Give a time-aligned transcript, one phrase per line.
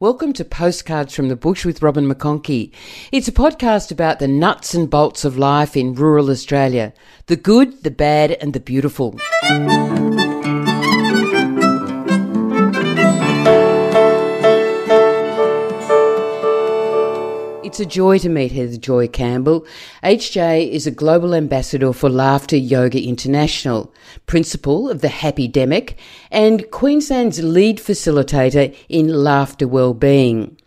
[0.00, 2.72] Welcome to Postcards from the Bush with Robin McConchie.
[3.12, 6.94] It's a podcast about the nuts and bolts of life in rural Australia
[7.26, 9.18] the good, the bad, and the beautiful.
[17.70, 19.64] It's a joy to meet Heather Joy Campbell.
[20.02, 23.94] HJ is a global ambassador for Laughter Yoga International,
[24.26, 25.94] principal of the Happy Demic,
[26.32, 30.58] and Queensland's lead facilitator in laughter well-being.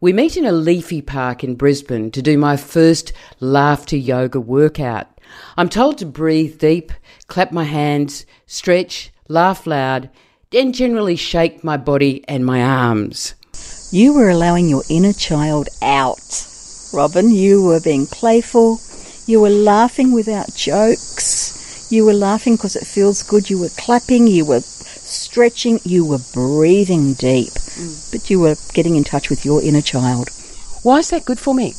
[0.00, 5.06] We meet in a leafy park in Brisbane to do my first laughter yoga workout.
[5.56, 6.90] I'm told to breathe deep,
[7.28, 10.10] clap my hands, stretch, laugh loud,
[10.52, 13.36] and generally shake my body and my arms.
[13.92, 16.46] You were allowing your inner child out,
[16.92, 17.32] Robin.
[17.32, 18.80] You were being playful.
[19.26, 21.90] You were laughing without jokes.
[21.90, 23.50] You were laughing because it feels good.
[23.50, 24.28] You were clapping.
[24.28, 25.80] You were stretching.
[25.82, 27.50] You were breathing deep.
[27.50, 28.12] Mm.
[28.12, 30.30] But you were getting in touch with your inner child.
[30.84, 31.74] Why is that good for me?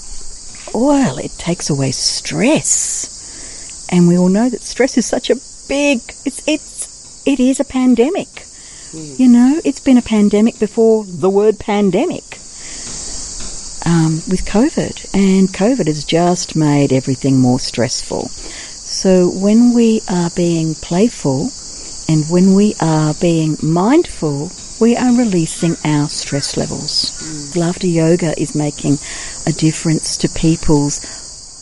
[0.74, 3.88] Well, it takes away stress.
[3.90, 5.36] And we all know that stress is such a
[5.70, 8.48] big, it's, it's, it is a pandemic.
[8.92, 9.20] Mm.
[9.20, 12.40] You know, it's been a pandemic before the word pandemic
[13.86, 18.28] um, with COVID, and COVID has just made everything more stressful.
[18.28, 21.50] So when we are being playful
[22.10, 27.12] and when we are being mindful, we are releasing our stress levels.
[27.22, 27.56] Mm.
[27.56, 28.98] Laughter yoga is making
[29.48, 31.00] a difference to people's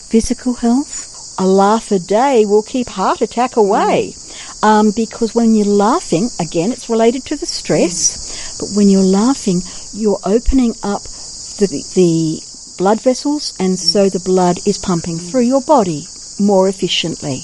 [0.08, 1.06] physical health.
[1.38, 4.14] A laugh a day will keep heart attack away.
[4.14, 4.29] Mm.
[4.62, 8.60] Um, because when you're laughing, again, it's related to the stress, mm.
[8.60, 9.62] but when you're laughing,
[9.94, 12.40] you're opening up the, the
[12.76, 13.78] blood vessels, and mm.
[13.78, 15.30] so the blood is pumping mm.
[15.30, 16.06] through your body
[16.38, 17.42] more efficiently.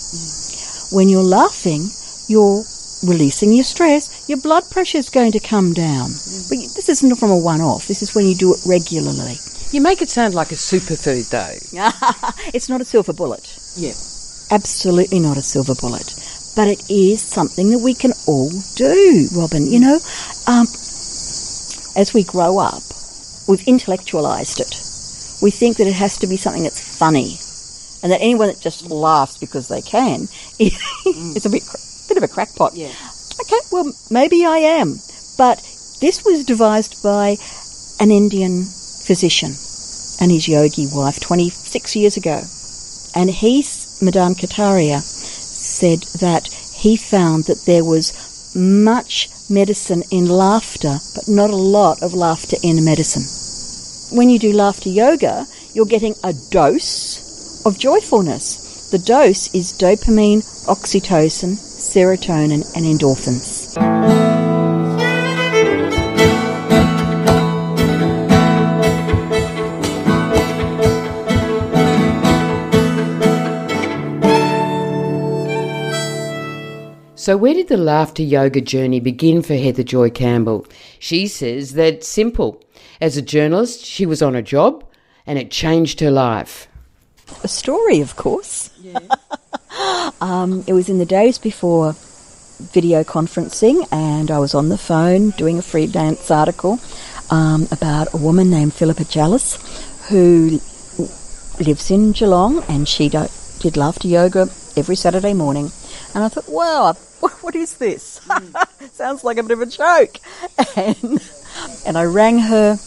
[0.93, 1.89] When you're laughing,
[2.29, 2.65] you're
[3.03, 6.11] releasing your stress, your blood pressure is going to come down.
[6.49, 9.37] But this isn't from a one off, this is when you do it regularly.
[9.73, 11.59] You make it sound like a superfood, though.
[12.55, 13.59] it's not a silver bullet.
[13.75, 13.95] Yeah.
[14.51, 16.15] Absolutely not a silver bullet
[16.57, 19.71] but it is something that we can all do, Robin.
[19.71, 19.95] You know,
[20.49, 20.67] um,
[21.95, 22.83] as we grow up,
[23.47, 24.75] we've intellectualized it.
[25.43, 27.37] We think that it has to be something that's funny,
[28.03, 30.29] and that anyone that just laughs because they can
[30.59, 31.63] is a bit,
[32.09, 32.75] bit of a crackpot.
[32.75, 32.93] Yeah.
[33.43, 34.97] Okay, well, maybe I am,
[35.37, 35.59] but
[36.01, 37.37] this was devised by
[38.01, 39.53] an Indian physician
[40.21, 42.43] and his yogi wife 26 years ago.
[43.15, 45.01] And he's, Madan Kataria,
[45.77, 46.49] said that
[46.83, 48.13] he found that there was
[48.55, 53.27] much medicine in laughter, but not a lot of laughter in medicine.
[54.17, 58.91] When you do laughter yoga, you're getting a dose of joyfulness.
[58.91, 63.56] The dose is dopamine, oxytocin, serotonin, and endorphins.
[77.27, 80.65] So, where did the laughter yoga journey begin for Heather Joy Campbell?
[81.01, 82.63] She says that simple.
[83.01, 84.85] As a journalist, she was on a job
[85.27, 86.69] and it changed her life.
[87.43, 88.71] A story, of course.
[88.81, 89.01] Yeah.
[90.21, 91.97] um, it was in the days before
[92.73, 96.79] video conferencing, and I was on the phone doing a freelance article
[97.33, 99.59] um, about a woman named Philippa Jallis
[100.11, 100.61] who
[101.59, 103.27] lives in Geelong and she do-
[103.59, 104.43] did laughter yoga
[104.77, 105.73] every Saturday morning.
[106.17, 106.95] And I thought, wow,
[107.43, 108.21] what is this?
[108.21, 108.91] Mm.
[108.95, 110.17] Sounds like a bit of a joke.
[110.77, 111.21] And,
[111.87, 112.79] and I rang her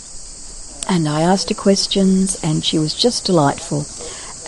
[0.89, 3.85] and I asked her questions, and she was just delightful.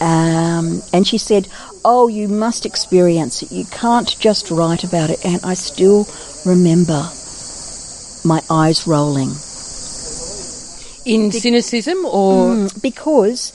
[0.04, 1.48] Um, and she said,
[1.86, 3.52] Oh, you must experience it.
[3.52, 5.24] You can't just write about it.
[5.24, 6.08] And I still
[6.46, 7.10] remember
[8.26, 9.30] my eyes rolling.
[11.06, 12.56] In Be- cynicism or?
[12.56, 13.54] Mm, because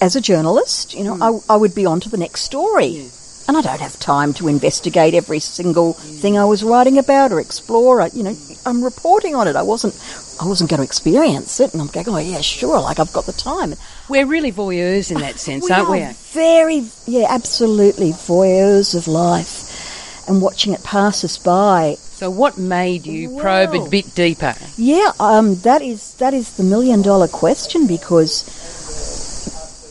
[0.00, 1.44] as a journalist, you know, mm.
[1.48, 2.86] I, I, would be on to the next story.
[2.86, 3.10] Yeah
[3.50, 7.40] and I don't have time to investigate every single thing I was writing about or
[7.40, 8.06] explore.
[8.14, 9.56] You know, I'm reporting on it.
[9.56, 9.94] I wasn't,
[10.40, 13.26] I wasn't going to experience it, and I'm going, oh yeah, sure, like I've got
[13.26, 13.74] the time.
[14.08, 16.14] We're really voyeurs in that sense, we aren't are we?
[16.30, 21.96] Very, yeah, absolutely voyeurs of life, and watching it pass us by.
[21.98, 24.54] So, what made you well, probe a bit deeper?
[24.76, 28.44] Yeah, um, that is that is the million dollar question because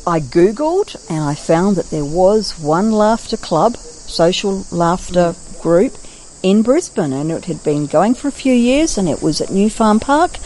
[0.09, 5.93] I googled and I found that there was one laughter club, social laughter group
[6.41, 9.51] in Brisbane, and it had been going for a few years, and it was at
[9.51, 10.37] New Farm Park.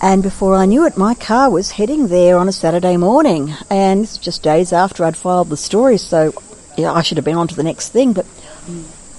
[0.00, 4.02] And before I knew it, my car was heading there on a Saturday morning, and
[4.02, 6.32] it's just days after I'd filed the story, so
[6.76, 8.12] yeah, I should have been on to the next thing.
[8.12, 8.26] But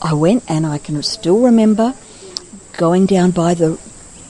[0.01, 1.95] I went, and I can still remember
[2.77, 3.79] going down by the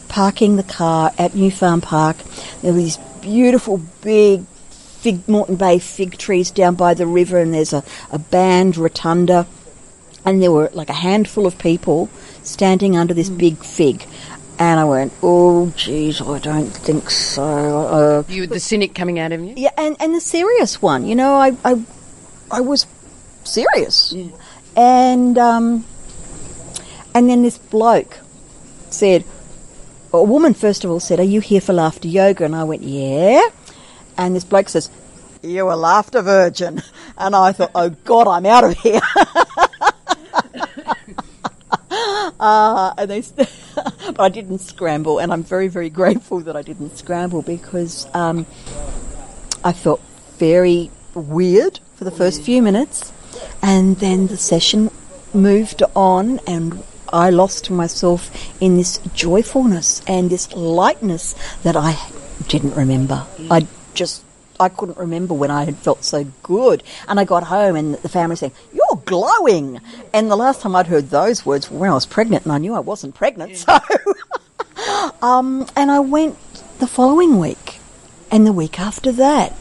[0.08, 2.18] parking the car at New Farm Park.
[2.62, 4.46] There were these beautiful big
[5.04, 9.46] fig Moreton Bay fig trees down by the river, and there's a, a band rotunda,
[10.26, 12.10] and there were like a handful of people
[12.42, 14.06] standing under this big fig.
[14.60, 17.44] And I went, oh, geez, I don't think so.
[17.44, 19.56] Uh, You, the cynic coming out of you?
[19.58, 21.82] yeah, and, and the serious one, you know, I, I,
[22.52, 22.86] I was
[23.44, 24.14] serious.
[24.78, 25.86] And, um,
[27.16, 28.20] and then this bloke
[28.90, 29.26] said,
[30.14, 32.46] a woman first of all said, are you here for laughter yoga?
[32.46, 33.42] And I went, yeah.
[34.18, 34.90] And this bloke says,
[35.42, 36.82] you a laughter virgin.
[37.16, 39.00] And I thought, oh God, I'm out of here.
[42.40, 43.22] Uh, and they,
[43.76, 48.46] but I didn't scramble, and I'm very, very grateful that I didn't scramble because um,
[49.64, 50.02] I felt
[50.40, 53.14] very weird for the first few minutes,
[53.62, 54.92] and then the session
[55.34, 56.84] moved on, and
[57.14, 58.30] I lost myself
[58.60, 61.98] in this joyfulness and this lightness that I
[62.50, 63.26] didn't remember.
[63.50, 64.24] I just
[64.60, 66.84] I couldn't remember when I had felt so good.
[67.08, 69.82] And I got home and the family saying, You're glowing.
[70.14, 72.58] And the last time I'd heard those words were when I was pregnant and I
[72.58, 73.58] knew I wasn't pregnant.
[73.58, 73.80] So,
[75.22, 76.38] um, and I went
[76.80, 77.80] the following week
[78.32, 79.54] and the week after that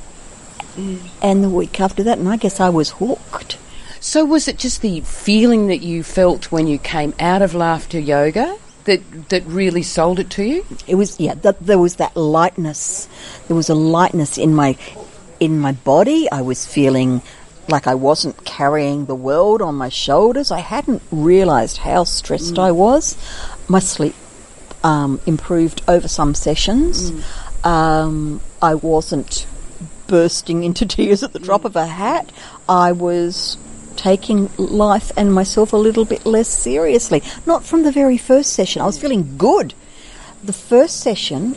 [1.23, 2.19] and the week after that.
[2.19, 3.59] And I guess I was hooked.
[4.01, 8.01] So was it just the feeling that you felt when you came out of laughter
[8.01, 10.67] yoga that that really sold it to you?
[10.87, 11.35] It was yeah.
[11.35, 13.09] Th- there was that lightness.
[13.49, 14.77] There was a lightness in my
[15.41, 16.31] in my body.
[16.31, 17.23] I was feeling
[17.69, 20.51] like I wasn't carrying the world on my shoulders.
[20.51, 23.17] I hadn't realised how stressed I was.
[23.69, 24.15] My sleep
[24.83, 27.13] um, improved over some sessions.
[27.65, 29.47] Um, I wasn't
[30.07, 32.31] bursting into tears at the drop of a hat.
[32.69, 33.57] I was
[33.97, 37.23] taking life and myself a little bit less seriously.
[37.47, 38.83] Not from the very first session.
[38.83, 39.75] I was feeling good.
[40.43, 41.57] The first session,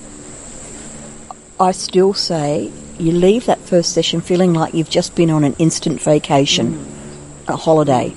[1.60, 5.56] I still say, you leave that first session feeling like you've just been on an
[5.60, 6.86] instant vacation,
[7.48, 8.14] a holiday.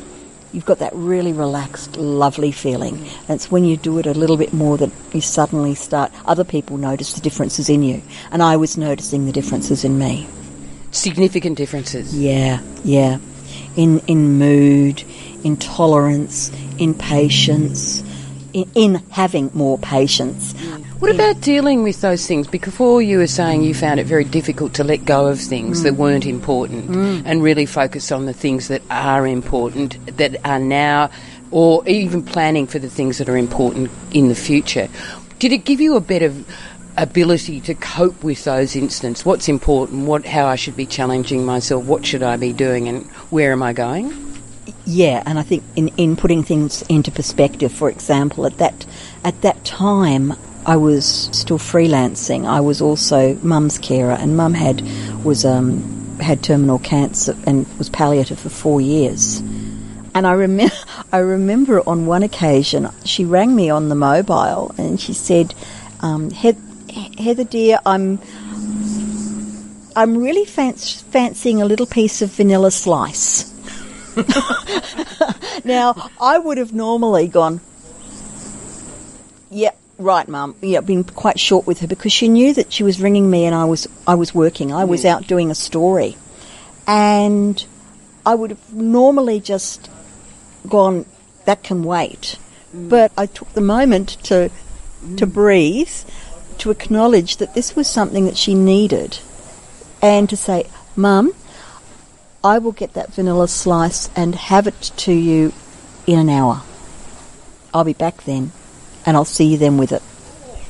[0.53, 3.07] You've got that really relaxed, lovely feeling.
[3.29, 6.45] And it's when you do it a little bit more that you suddenly start, other
[6.45, 8.03] people notice the differences in you.
[8.31, 10.27] And I was noticing the differences in me.
[10.91, 12.17] Significant differences.
[12.17, 13.19] Yeah, yeah.
[13.79, 15.05] In in mood,
[15.45, 18.03] in tolerance, in patience,
[18.53, 20.53] in, in having more patience.
[20.99, 22.49] What about dealing with those things?
[22.49, 25.85] Because before you were saying you found it very difficult to let go of things
[25.85, 25.97] that mm.
[25.97, 27.23] weren't important mm.
[27.25, 31.09] and really focus on the things that are important, that are now,
[31.53, 34.89] or even planning for the things that are important in the future.
[35.39, 36.35] Did it give you a better
[36.99, 39.25] ability to cope with those instances?
[39.25, 40.07] What's important?
[40.07, 41.85] What, how I should be challenging myself?
[41.85, 42.89] What should I be doing?
[42.89, 44.13] And where am I going?
[44.85, 48.87] Yeah, and I think in, in putting things into perspective, for example, at that
[49.25, 50.35] at that time
[50.67, 52.47] I was still freelancing.
[52.47, 54.83] I was also mum's carer, and mum had
[55.25, 59.41] was um, had terminal cancer and was palliative for four years.
[60.15, 60.75] And I remember,
[61.13, 65.55] I remember on one occasion she rang me on the mobile and she said,
[66.01, 66.61] um, "Heather,
[67.19, 68.19] Heather dear, I'm."
[69.97, 73.53] I'm really fanc- fancying a little piece of vanilla slice.
[75.65, 77.61] now, I would have normally gone,
[79.51, 80.55] yeah, right, Mum.
[80.61, 83.55] Yeah, been quite short with her because she knew that she was ringing me and
[83.55, 84.73] I was I was working.
[84.73, 85.09] I was hmm.
[85.09, 86.17] out doing a story,
[86.87, 87.65] and
[88.27, 89.91] I would have normally just
[90.69, 91.07] gone.
[91.47, 92.39] That can wait,
[92.73, 92.89] hmm.
[92.89, 94.51] but I took the moment to
[95.17, 95.33] to hmm.
[95.33, 95.97] breathe,
[96.59, 99.19] to acknowledge that this was something that she needed,
[100.03, 101.33] and to say, Mum,
[102.43, 105.53] I will get that vanilla slice and have it to you
[106.07, 106.63] in an hour.
[107.75, 108.53] I'll be back then,
[109.05, 110.03] and I'll see you then with it.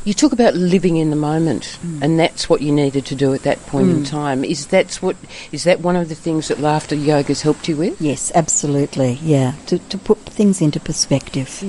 [0.04, 2.00] You talk about living in the moment, mm.
[2.00, 4.08] and that's what you needed to do at that point in mm.
[4.08, 4.44] time.
[4.44, 5.16] Is that's what
[5.52, 8.00] is that one of the things that laughter yoga has helped you with?
[8.00, 9.18] Yes, absolutely.
[9.22, 11.62] Yeah, to, to put things into perspective.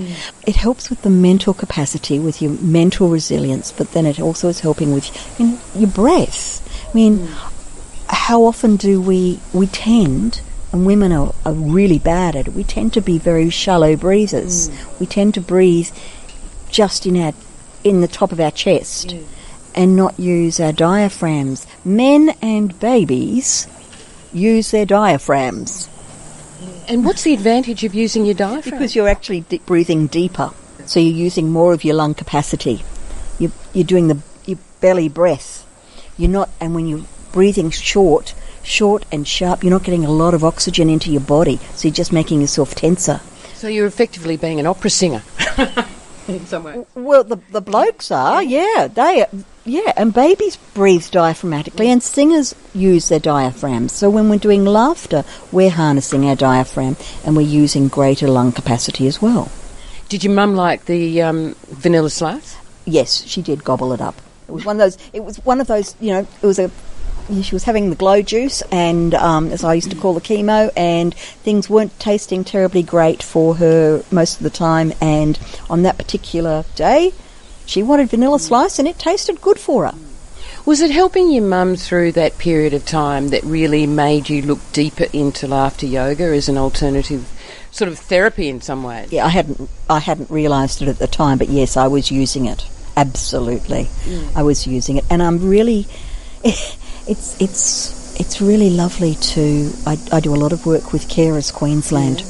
[0.47, 4.61] It helps with the mental capacity, with your mental resilience, but then it also is
[4.61, 5.09] helping with
[5.39, 6.61] you know, your breath.
[6.89, 7.51] I mean, mm.
[8.07, 12.53] how often do we we tend, and women are, are really bad at it.
[12.53, 14.69] We tend to be very shallow breathers.
[14.99, 15.89] We tend to breathe
[16.69, 17.33] just in our
[17.83, 19.25] in the top of our chest mm.
[19.75, 21.65] and not use our diaphragms.
[21.85, 23.67] Men and babies
[24.33, 25.99] use their diaphragms mm.
[26.89, 28.79] And what's the advantage of using your diaphragm?
[28.79, 30.51] because you're actually de- breathing deeper.
[30.87, 32.83] So you're using more of your lung capacity.
[33.37, 35.65] You're, you're doing the your belly breath.
[36.17, 38.33] You're not, and when you're breathing short,
[38.63, 41.59] short and sharp, you're not getting a lot of oxygen into your body.
[41.75, 43.21] So you're just making yourself tenser.
[43.53, 45.21] so you're effectively being an opera singer.
[46.29, 46.85] in some way.
[46.95, 48.87] Well, the, the blokes are, yeah.
[48.87, 49.25] They,
[49.65, 53.93] yeah, and babies breathe diaphragmatically, and singers use their diaphragms.
[53.93, 59.07] So when we're doing laughter, we're harnessing our diaphragm, and we're using greater lung capacity
[59.07, 59.51] as well.
[60.07, 62.57] Did your mum like the um, vanilla slice?
[62.85, 64.15] Yes, she did gobble it up.
[64.47, 64.97] It was one of those.
[65.13, 65.95] It was one of those.
[65.99, 66.71] You know, it was a.
[67.41, 70.71] She was having the glow juice, and um, as I used to call the chemo,
[70.75, 74.93] and things weren't tasting terribly great for her most of the time.
[74.99, 75.37] And
[75.69, 77.13] on that particular day,
[77.65, 79.93] she wanted vanilla slice, and it tasted good for her.
[80.65, 84.59] Was it helping your mum through that period of time that really made you look
[84.73, 87.27] deeper into laughter yoga as an alternative
[87.71, 89.11] sort of therapy in some ways?
[89.11, 92.45] Yeah, I hadn't I hadn't realised it at the time, but yes, I was using
[92.45, 92.65] it.
[92.97, 93.87] Absolutely,
[94.35, 95.87] I was using it, and I'm really.
[97.09, 99.73] It's it's it's really lovely to.
[99.87, 102.23] I, I do a lot of work with Carers Queensland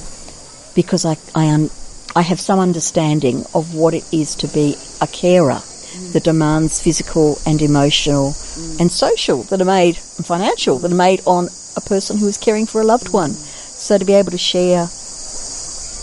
[0.73, 1.69] because I I un,
[2.15, 6.13] I have some understanding of what it is to be a carer mm.
[6.13, 8.79] that demands physical and emotional mm.
[8.79, 12.37] and social that are made and financial that are made on a person who is
[12.37, 13.13] caring for a loved mm.
[13.13, 13.31] one.
[13.31, 14.87] So to be able to share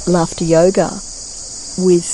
[0.07, 0.91] laughter yoga
[1.81, 2.05] with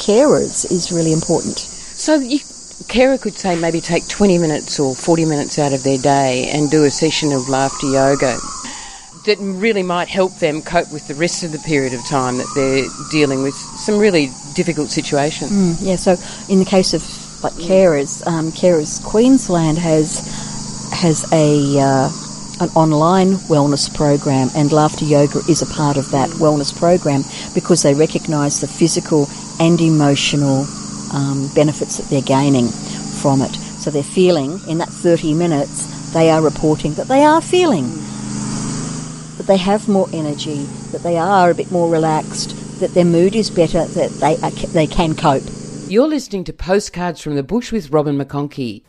[0.00, 1.58] carers is really important.
[1.58, 2.40] So you,
[2.88, 6.70] carer could say maybe take 20 minutes or 40 minutes out of their day and
[6.70, 8.38] do a session of laughter yoga
[9.26, 12.50] that really might help them cope with the rest of the period of time that
[12.54, 15.50] they're dealing with some really difficult situations.
[15.50, 16.16] Mm, yeah, so
[16.48, 17.02] in the case of
[17.42, 20.20] like carers, um, Carers Queensland has
[20.92, 22.08] has a uh,
[22.60, 27.22] an online wellness program, and laughter yoga is a part of that wellness program
[27.54, 29.28] because they recognise the physical
[29.60, 30.64] and emotional
[31.16, 33.54] um, benefits that they're gaining from it.
[33.54, 37.88] So they're feeling in that 30 minutes, they are reporting that they are feeling
[39.38, 43.34] that they have more energy, that they are a bit more relaxed, that their mood
[43.34, 45.42] is better, that they are, they can cope.
[45.88, 48.82] You're listening to Postcards from the Bush with Robin McConchie.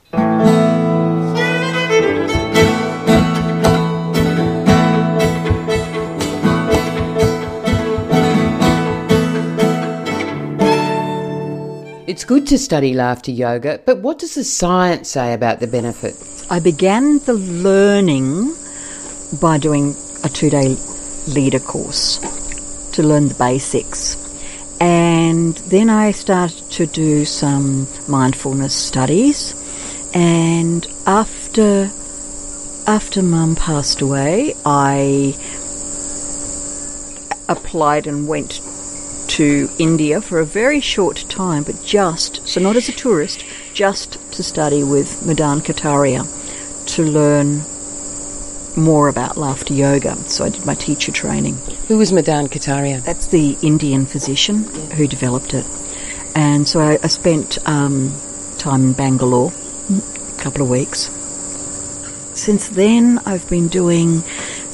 [12.28, 16.14] Good to study laughter yoga, but what does the science say about the benefit?
[16.52, 18.54] I began the learning
[19.42, 20.76] by doing a two day
[21.28, 22.18] leader course
[22.92, 24.26] to learn the basics.
[24.82, 29.56] And then I started to do some mindfulness studies.
[30.14, 31.90] And after
[32.88, 35.34] after mum passed away, I
[37.48, 38.60] applied and went
[39.38, 44.14] to India for a very short time, but just, so not as a tourist, just
[44.34, 46.26] to study with Madan Kataria
[46.96, 47.62] to learn
[48.76, 50.16] more about laughter yoga.
[50.16, 51.56] So I did my teacher training.
[51.88, 53.04] Who was Madan Kataria?
[53.04, 54.64] That's the Indian physician
[54.96, 55.66] who developed it.
[56.34, 58.12] And so I, I spent um,
[58.58, 61.12] time in Bangalore, a couple of weeks.
[62.34, 64.24] Since then, I've been doing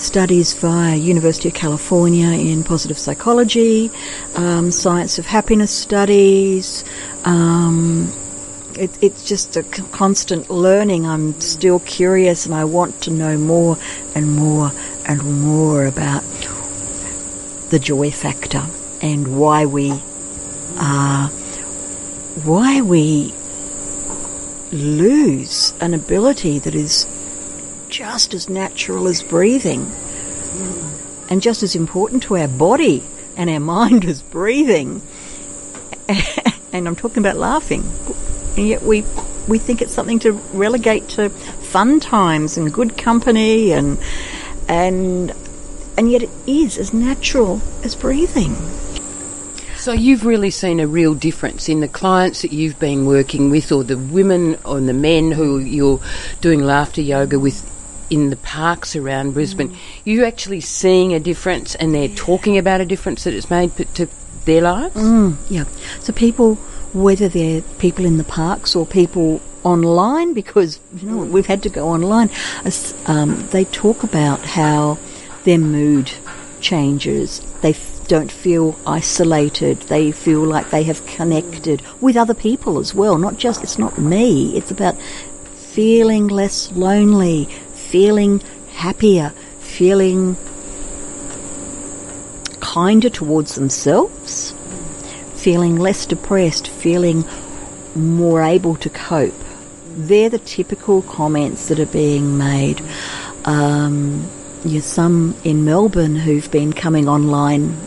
[0.04, 3.90] studies via University of California in positive psychology,
[4.36, 6.84] um, science of happiness studies.
[7.24, 8.12] Um,
[8.78, 11.06] it, it's just a constant learning.
[11.06, 13.78] I'm still curious, and I want to know more
[14.16, 14.72] and more
[15.06, 16.24] and more about
[17.70, 18.64] the joy factor
[19.02, 20.02] and why we
[20.78, 21.28] uh,
[22.44, 23.34] why we
[24.72, 27.06] lose an ability that is
[27.94, 29.92] just as natural as breathing
[31.30, 33.04] and just as important to our body
[33.38, 35.00] and our mind as breathing.
[36.74, 37.84] and I'm talking about laughing.
[38.58, 39.06] And yet we
[39.48, 44.00] we think it's something to relegate to fun times and good company and
[44.68, 45.32] and
[45.96, 48.56] and yet it is as natural as breathing.
[49.78, 53.70] So you've really seen a real difference in the clients that you've been working with,
[53.70, 56.00] or the women or the men who you're
[56.40, 57.70] doing laughter yoga with
[58.14, 59.76] in the parks around Brisbane.
[60.06, 63.86] You actually seeing a difference, and they're talking about a difference that it's made p-
[63.86, 64.08] to
[64.46, 64.96] their lives.
[64.96, 65.66] Mm, yeah.
[66.00, 66.56] So people,
[66.94, 71.70] whether they're people in the parks or people online, because you know we've had to
[71.70, 72.30] go online,
[73.08, 74.98] um, they talk about how
[75.44, 76.12] their mood
[76.62, 77.40] changes.
[77.62, 79.80] They f- don't feel isolated.
[79.84, 83.18] They feel like they have connected with other people as well.
[83.18, 84.56] Not just it's not me.
[84.56, 84.96] It's about
[85.74, 87.50] feeling less lonely,
[87.94, 88.40] feeling
[88.72, 90.36] happier, feeling
[92.60, 94.52] kinder towards themselves,
[95.36, 97.24] feeling less depressed, feeling
[97.94, 99.40] more able to cope.
[99.90, 102.82] They're the typical comments that are being made.
[103.46, 104.28] Um,
[104.64, 107.78] there's some in Melbourne who've been coming online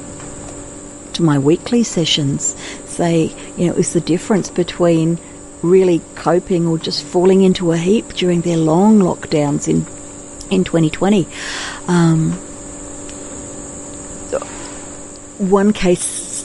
[1.14, 5.18] to my weekly sessions say, you know, it was the difference between
[5.62, 9.84] really coping or just falling into a heap during their long lockdowns in
[10.50, 11.26] in 2020.
[11.88, 12.32] Um,
[15.38, 16.44] one case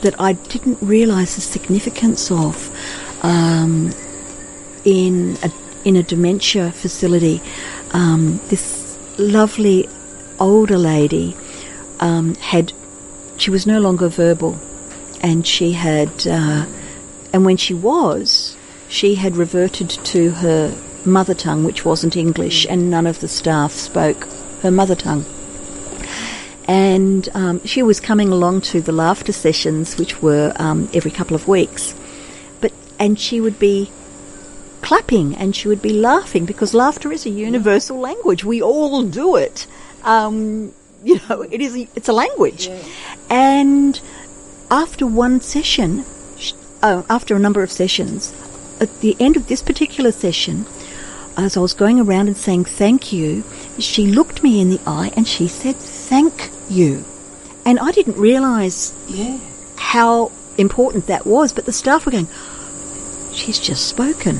[0.00, 2.70] that I didn't realise the significance of
[3.22, 3.92] um,
[4.84, 5.52] in a
[5.84, 7.40] in a dementia facility.
[7.92, 9.88] Um, this lovely
[10.38, 11.36] older lady
[12.00, 12.72] um, had
[13.36, 14.58] she was no longer verbal,
[15.20, 16.66] and she had uh,
[17.32, 18.56] and when she was,
[18.88, 23.72] she had reverted to her mother tongue, which wasn't English, and none of the staff
[23.72, 24.26] spoke
[24.62, 25.24] her mother tongue.
[26.68, 31.34] And um, she was coming along to the laughter sessions, which were um, every couple
[31.34, 31.94] of weeks.
[32.60, 33.90] But and she would be
[34.82, 38.44] clapping and she would be laughing because laughter is a universal language.
[38.44, 39.66] We all do it.
[40.04, 41.76] Um, you know, it is.
[41.76, 42.68] A, it's a language.
[42.68, 42.82] Yeah.
[43.30, 44.00] And
[44.70, 46.04] after one session,
[46.82, 48.32] oh, after a number of sessions,
[48.80, 50.66] at the end of this particular session,
[51.36, 53.44] as I was going around and saying thank you,
[53.78, 57.04] she looked me in the eye and she said thank you.
[57.64, 59.38] And I didn't realise yeah.
[59.76, 62.28] how important that was, but the staff were going,
[63.32, 64.36] she's just spoken.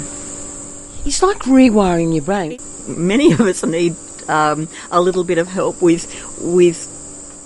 [1.05, 2.59] It's like rewiring your brain.
[2.87, 3.97] Many of us need
[4.29, 6.07] um, a little bit of help with
[6.41, 6.97] with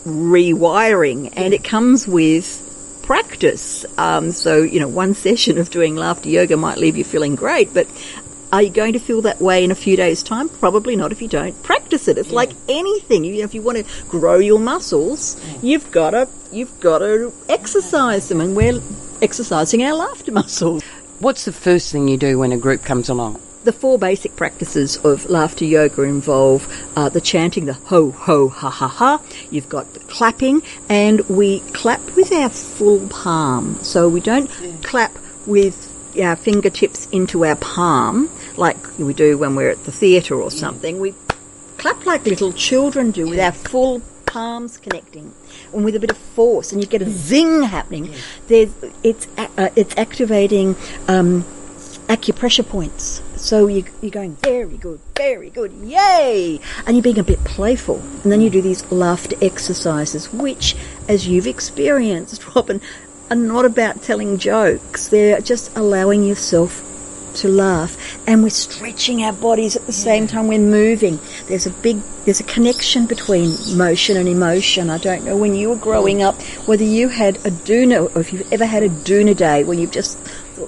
[0.05, 2.65] rewiring, and it comes with
[3.05, 3.85] practice.
[3.99, 7.73] Um, so, you know, one session of doing laughter yoga might leave you feeling great,
[7.73, 7.87] but
[8.55, 10.49] are you going to feel that way in a few days' time?
[10.49, 12.19] Probably not if you don't practice it.
[12.19, 12.37] It's yeah.
[12.37, 13.25] like anything.
[13.25, 15.59] You know, if you want to grow your muscles, yeah.
[15.63, 18.81] you've got to you've got to exercise them, and we're
[19.21, 20.85] exercising our laughter muscles.
[21.19, 23.41] What's the first thing you do when a group comes along?
[23.65, 28.71] The four basic practices of laughter yoga involve uh, the chanting, the ho ho ha
[28.71, 29.21] ha ha.
[29.51, 33.83] You've got the clapping, and we clap with our full palm.
[33.83, 34.77] So we don't yeah.
[34.83, 35.91] clap with
[36.23, 41.01] our fingertips into our palm like we do when we're at the theatre or something.
[41.01, 41.15] We
[41.79, 45.33] clap like little children do with our full palms connecting
[45.73, 48.13] and with a bit of force, and you get a zing happening.
[48.49, 50.77] There's, it's uh, it's activating
[51.09, 51.45] um,
[52.09, 53.23] acupressure points.
[53.37, 56.61] So you, you're going very good, very good, yay!
[56.87, 58.01] And you're being a bit playful.
[58.23, 60.77] And then you do these laughter exercises, which,
[61.09, 62.81] as you've experienced, Robin,
[63.31, 65.09] are not about telling jokes.
[65.09, 66.94] They're just allowing yourself
[67.35, 71.71] to laugh and we're stretching our bodies at the same time we're moving there's a
[71.71, 76.23] big there's a connection between motion and emotion i don't know when you were growing
[76.23, 79.79] up whether you had a doona or if you've ever had a doona day when
[79.79, 80.19] you've just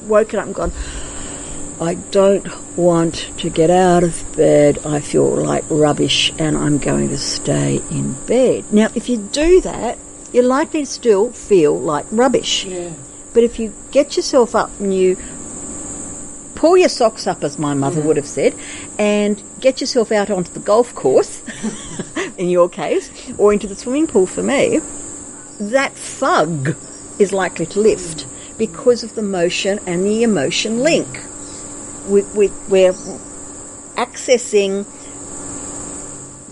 [0.02, 0.72] woken up and gone
[1.78, 4.78] I don't want to get out of bed.
[4.86, 8.72] I feel like rubbish and I'm going to stay in bed.
[8.72, 9.98] Now, if you do that,
[10.32, 12.64] you're likely to still feel like rubbish.
[12.64, 12.92] Yeah.
[13.34, 15.18] But if you get yourself up and you
[16.56, 18.54] pull your socks up, as my mother would have said,
[18.98, 21.42] and get yourself out onto the golf course,
[22.38, 24.80] in your case, or into the swimming pool for me,
[25.60, 26.76] that fug
[27.18, 28.26] is likely to lift
[28.58, 31.06] because of the motion and the emotion link
[32.08, 32.92] we, we, we're
[33.96, 34.86] accessing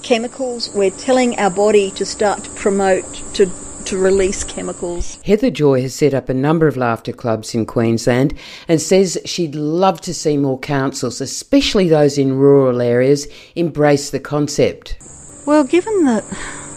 [0.03, 0.71] chemicals.
[0.75, 3.47] We're telling our body to start to promote, to
[3.87, 5.19] to release chemicals.
[5.25, 8.35] Heather Joy has set up a number of laughter clubs in Queensland
[8.69, 14.21] and says she'd love to see more councils, especially those in rural areas, embrace the
[14.21, 14.97] concept.
[15.47, 16.25] Well, given that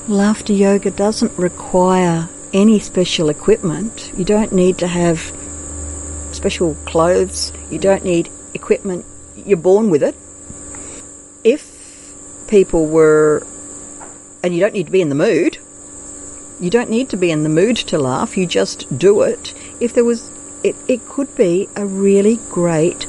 [0.07, 5.19] laughter yoga doesn't require any special equipment, you don't need to have
[6.31, 10.15] special clothes, you don't need equipment, you're born with it.
[11.43, 11.77] If
[12.47, 13.45] people were,
[14.43, 15.57] and you don't need to be in the mood,
[16.59, 19.53] you don't need to be in the mood to laugh, you just do it.
[19.79, 20.29] If there was,
[20.63, 23.05] it, it could be a really great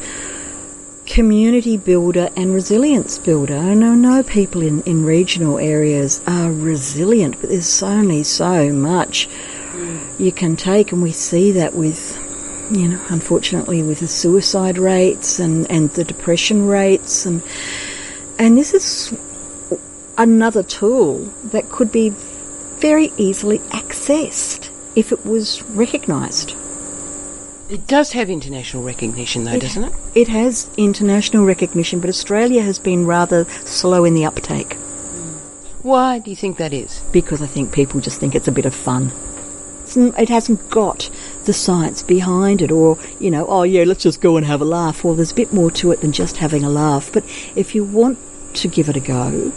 [1.06, 3.56] community builder and resilience builder.
[3.56, 9.28] I know, know people in, in regional areas are resilient, but there's only so much
[10.18, 12.24] you can take, and we see that with
[12.70, 17.42] you know, unfortunately with the suicide rates and, and the depression rates and
[18.38, 19.16] and this is
[20.18, 22.12] another tool that could be
[22.80, 26.54] very easily accessed if it was recognised.
[27.70, 29.92] It does have international recognition though, it, doesn't it?
[30.14, 34.74] It has international recognition, but Australia has been rather slow in the uptake.
[35.82, 37.02] Why do you think that is?
[37.12, 39.12] Because I think people just think it's a bit of fun
[39.96, 41.10] it hasn't got
[41.44, 44.64] the science behind it or, you know, oh yeah, let's just go and have a
[44.64, 45.04] laugh.
[45.04, 47.12] Well, there's a bit more to it than just having a laugh.
[47.12, 47.24] But
[47.56, 48.18] if you want
[48.54, 49.52] to give it a go,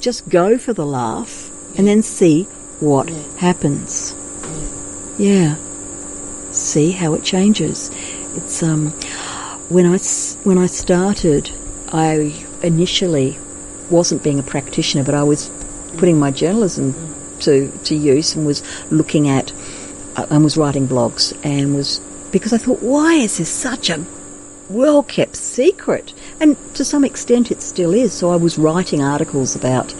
[0.00, 2.46] just go for the laugh and then see
[2.80, 3.22] what yeah.
[3.38, 4.14] happens.
[5.18, 5.56] Yeah.
[6.52, 7.90] see how it changes.
[8.36, 8.90] It's um,
[9.68, 9.98] when I
[10.44, 11.50] when I started,
[11.88, 13.38] I initially
[13.90, 15.50] wasn't being a practitioner, but I was
[15.98, 16.94] putting my journalism
[17.40, 19.52] to to use and was looking at
[20.16, 22.00] uh, and was writing blogs and was
[22.32, 24.04] because I thought, why is this such a
[24.68, 26.12] well kept secret?
[26.40, 28.12] And to some extent, it still is.
[28.12, 29.94] So I was writing articles about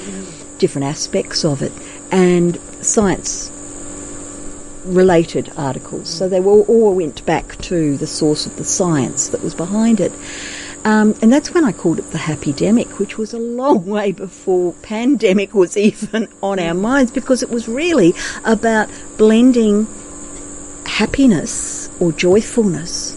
[0.59, 1.73] different aspects of it
[2.11, 3.51] and science
[4.85, 6.09] related articles.
[6.09, 10.01] So they were, all went back to the source of the science that was behind
[10.01, 10.13] it.
[10.85, 14.13] Um, and that's when I called it the happy demic, which was a long way
[14.13, 19.87] before pandemic was even on our minds because it was really about blending
[20.87, 23.17] happiness or joyfulness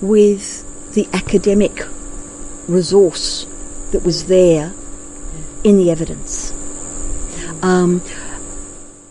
[0.00, 1.86] with the academic
[2.68, 3.46] resource
[3.90, 4.72] that was there
[5.64, 6.52] in the evidence.
[7.62, 8.02] Um,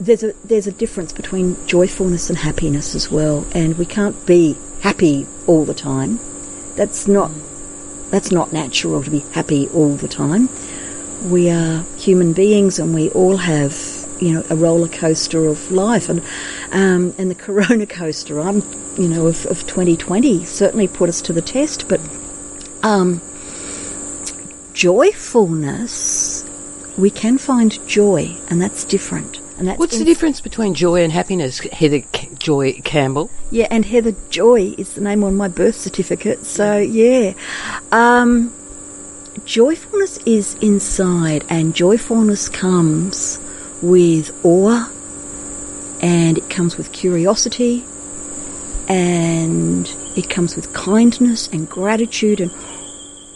[0.08, 4.58] there's a there's a difference between joyfulness and happiness as well, and we can't be
[4.80, 6.20] happy all the time.
[6.76, 7.30] That's not
[8.10, 10.50] that's not natural to be happy all the time.
[11.30, 13.76] We are human beings, and we all have
[14.20, 16.22] you know a roller coaster of life, and
[16.72, 18.40] um, and the Corona coaster.
[18.40, 18.64] I'm
[18.98, 22.00] you know of, of 2020 certainly put us to the test, but
[22.82, 23.22] um,
[24.74, 26.46] joyfulness
[26.98, 29.37] we can find joy, and that's different.
[29.60, 33.32] What's the difference between joy and happiness, Heather C- Joy Campbell?
[33.50, 36.46] Yeah, and Heather Joy is the name on my birth certificate.
[36.46, 37.34] So yeah,
[37.92, 38.54] um,
[39.46, 43.40] joyfulness is inside, and joyfulness comes
[43.82, 44.92] with awe,
[46.02, 47.84] and it comes with curiosity,
[48.88, 52.52] and it comes with kindness and gratitude, and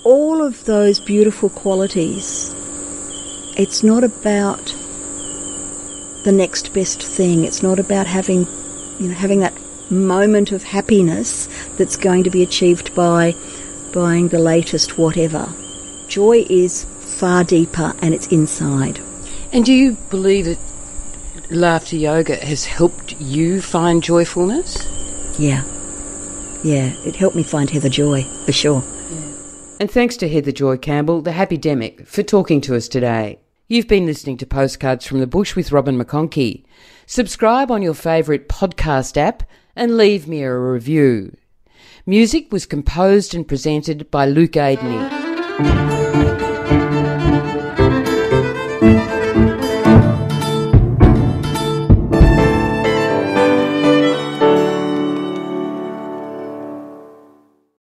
[0.03, 2.53] all of those beautiful qualities.
[3.57, 4.73] It's not about
[6.23, 7.43] the next best thing.
[7.43, 8.47] It's not about having,
[8.99, 9.53] you know, having that
[9.89, 13.35] moment of happiness that's going to be achieved by
[13.93, 15.49] buying the latest whatever.
[16.07, 16.85] Joy is
[17.19, 18.99] far deeper and it's inside.
[19.51, 20.59] And do you believe that
[21.49, 24.87] laughter yoga has helped you find joyfulness?
[25.37, 25.63] Yeah.
[26.63, 28.83] Yeah, it helped me find Heather Joy, for sure.
[29.79, 33.39] And thanks to Heather Joy Campbell, the Happy Demic, for talking to us today.
[33.71, 36.65] You've been listening to Postcards from the Bush with Robin McConchie.
[37.05, 39.43] Subscribe on your favourite podcast app
[39.77, 41.37] and leave me a review.
[42.05, 46.00] Music was composed and presented by Luke Aidney.